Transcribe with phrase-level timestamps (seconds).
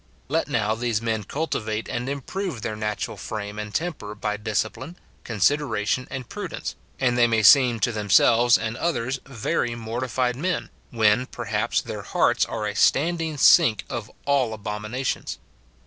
[0.29, 6.07] Let now these men cultivate and improve their natural frame and temper by discipline, consideration,
[6.09, 11.81] and prudence, and they may seem to themselves and others very mortified men, when, perhaps,
[11.81, 15.37] their hearts are a standing sink of all abominations.